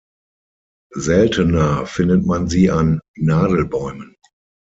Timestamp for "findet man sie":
1.85-2.71